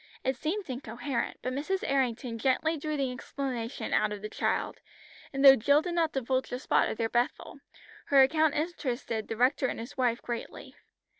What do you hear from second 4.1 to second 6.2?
of the child, and though Jill did not